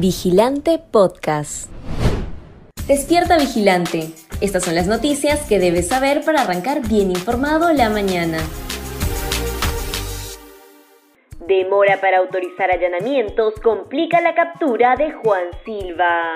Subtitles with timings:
[0.00, 1.70] Vigilante Podcast.
[2.88, 4.08] Despierta Vigilante.
[4.40, 8.38] Estas son las noticias que debes saber para arrancar bien informado la mañana.
[11.46, 16.34] Demora para autorizar allanamientos complica la captura de Juan Silva.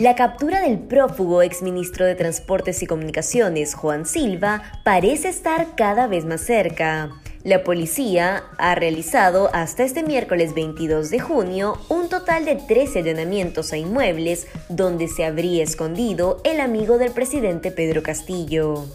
[0.00, 6.24] La captura del prófugo exministro de Transportes y Comunicaciones, Juan Silva, parece estar cada vez
[6.24, 7.10] más cerca.
[7.44, 13.72] La policía ha realizado hasta este miércoles 22 de junio un total de 13 allanamientos
[13.72, 18.86] a inmuebles donde se habría escondido el amigo del presidente Pedro Castillo.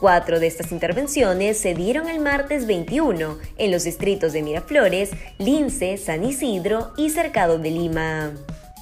[0.00, 5.96] Cuatro de estas intervenciones se dieron el martes 21 en los distritos de Miraflores, Lince,
[5.96, 8.32] San Isidro y Cercado de Lima.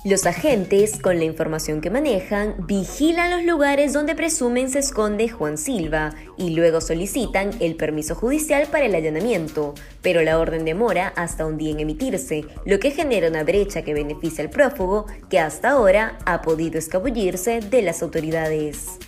[0.04, 5.56] Los agentes, con la información que manejan, vigilan los lugares donde presumen se esconde Juan
[5.56, 9.72] Silva y luego solicitan el permiso judicial para el allanamiento,
[10.02, 13.94] pero la orden demora hasta un día en emitirse, lo que genera una brecha que
[13.94, 18.98] beneficia al prófugo que hasta ahora ha podido escabullirse de las autoridades.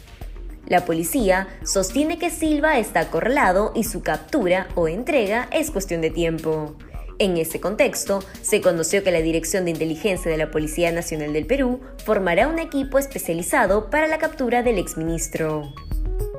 [0.67, 6.11] La policía sostiene que Silva está acorralado y su captura o entrega es cuestión de
[6.11, 6.75] tiempo.
[7.19, 11.47] En ese contexto, se conoció que la Dirección de Inteligencia de la Policía Nacional del
[11.47, 15.73] Perú formará un equipo especializado para la captura del exministro.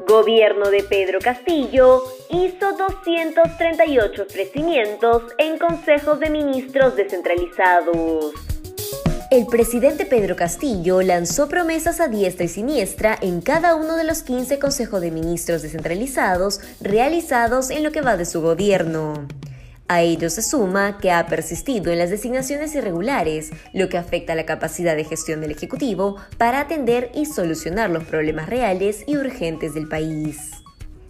[0.08, 8.34] Gobierno de Pedro Castillo hizo 238 ofrecimientos en consejos de ministros descentralizados.
[9.30, 14.24] El presidente Pedro Castillo lanzó promesas a diestra y siniestra en cada uno de los
[14.24, 19.28] 15 consejos de ministros descentralizados realizados en lo que va de su gobierno.
[19.90, 24.46] A ello se suma que ha persistido en las designaciones irregulares, lo que afecta la
[24.46, 29.88] capacidad de gestión del Ejecutivo para atender y solucionar los problemas reales y urgentes del
[29.88, 30.52] país.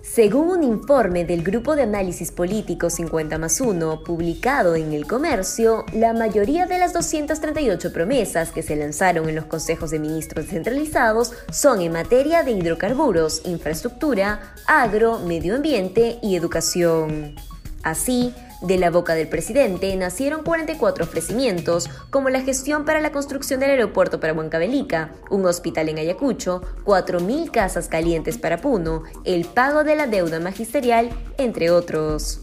[0.03, 5.83] Según un informe del Grupo de Análisis Político 50 más 1 publicado en El Comercio,
[5.92, 11.33] la mayoría de las 238 promesas que se lanzaron en los consejos de ministros descentralizados
[11.52, 17.36] son en materia de hidrocarburos, infraestructura, agro, medio ambiente y educación.
[17.83, 23.59] Así, de la boca del presidente nacieron 44 ofrecimientos, como la gestión para la construcción
[23.59, 29.83] del aeropuerto para Huancavelica, un hospital en Ayacucho, 4.000 casas calientes para Puno, el pago
[29.83, 32.41] de la deuda magisterial, entre otros.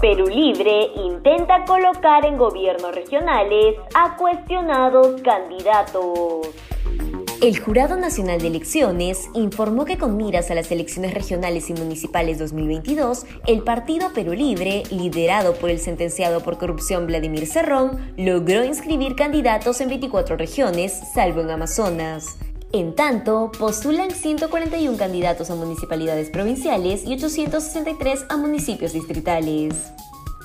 [0.00, 6.48] Perú Libre intenta colocar en gobiernos regionales a cuestionados candidatos.
[7.40, 12.38] El Jurado Nacional de Elecciones informó que con miras a las elecciones regionales y municipales
[12.38, 19.16] 2022, el Partido Perú Libre, liderado por el sentenciado por corrupción Vladimir Cerrón, logró inscribir
[19.16, 22.26] candidatos en 24 regiones, salvo en Amazonas.
[22.74, 29.74] En tanto, postulan 141 candidatos a municipalidades provinciales y 863 a municipios distritales.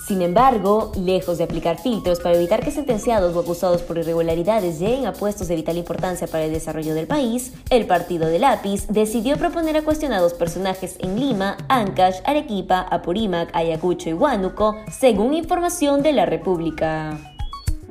[0.06, 5.08] Sin embargo, lejos de aplicar filtros para evitar que sentenciados o acusados por irregularidades lleguen
[5.08, 9.36] a puestos de vital importancia para el desarrollo del país, el partido de lápiz decidió
[9.38, 16.14] proponer a cuestionados personajes en Lima, Ancash, Arequipa, Apurímac, Ayacucho y Huánuco, según información de
[16.14, 17.18] la República.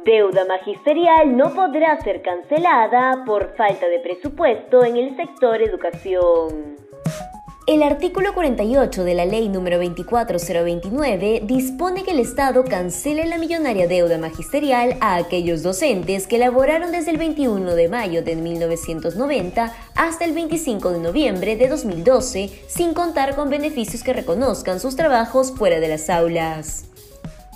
[0.04, 6.83] Deuda magisterial no podrá ser cancelada por falta de presupuesto en el sector educación.
[7.66, 13.88] El artículo 48 de la Ley número 24029 dispone que el Estado cancele la millonaria
[13.88, 20.26] deuda magisterial a aquellos docentes que laboraron desde el 21 de mayo de 1990 hasta
[20.26, 25.80] el 25 de noviembre de 2012 sin contar con beneficios que reconozcan sus trabajos fuera
[25.80, 26.93] de las aulas.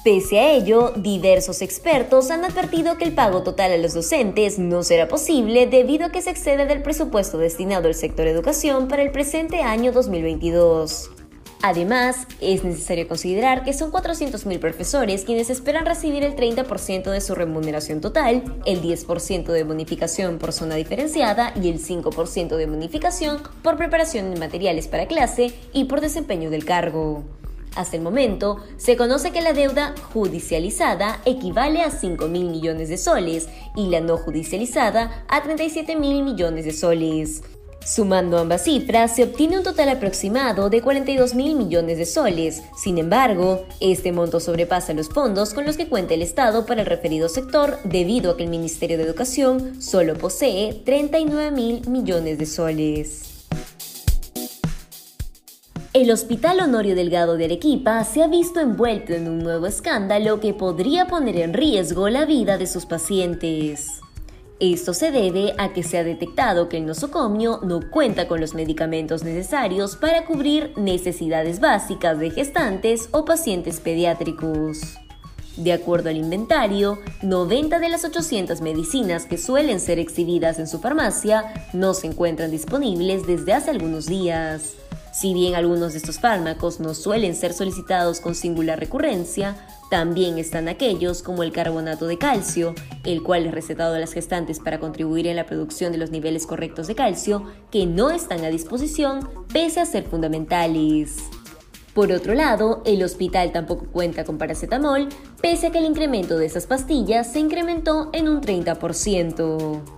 [0.04, 4.84] Pese a ello, diversos expertos han advertido que el pago total a los docentes no
[4.84, 9.10] será posible debido a que se excede del presupuesto destinado al sector educación para el
[9.10, 11.10] presente año 2022.
[11.62, 17.34] Además, es necesario considerar que son 400.000 profesores quienes esperan recibir el 30% de su
[17.34, 23.76] remuneración total, el 10% de bonificación por zona diferenciada y el 5% de bonificación por
[23.76, 27.24] preparación de materiales para clase y por desempeño del cargo.
[27.78, 32.98] Hasta el momento, se conoce que la deuda judicializada equivale a 5 mil millones de
[32.98, 37.44] soles y la no judicializada a 37 mil millones de soles.
[37.86, 42.62] Sumando ambas cifras, se obtiene un total aproximado de 42 mil millones de soles.
[42.76, 46.86] Sin embargo, este monto sobrepasa los fondos con los que cuenta el Estado para el
[46.88, 52.46] referido sector debido a que el Ministerio de Educación solo posee 39 mil millones de
[52.46, 53.37] soles.
[56.00, 60.54] El Hospital Honorio Delgado de Arequipa se ha visto envuelto en un nuevo escándalo que
[60.54, 63.98] podría poner en riesgo la vida de sus pacientes.
[64.60, 68.54] Esto se debe a que se ha detectado que el nosocomio no cuenta con los
[68.54, 74.78] medicamentos necesarios para cubrir necesidades básicas de gestantes o pacientes pediátricos.
[75.56, 80.78] De acuerdo al inventario, 90 de las 800 medicinas que suelen ser exhibidas en su
[80.78, 84.76] farmacia no se encuentran disponibles desde hace algunos días.
[85.18, 89.56] Si bien algunos de estos fármacos no suelen ser solicitados con singular recurrencia,
[89.90, 92.72] también están aquellos como el carbonato de calcio,
[93.02, 96.46] el cual es recetado a las gestantes para contribuir en la producción de los niveles
[96.46, 97.42] correctos de calcio,
[97.72, 101.16] que no están a disposición pese a ser fundamentales.
[101.94, 105.08] Por otro lado, el hospital tampoco cuenta con paracetamol,
[105.42, 109.97] pese a que el incremento de esas pastillas se incrementó en un 30%.